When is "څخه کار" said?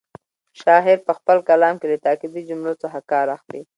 2.83-3.27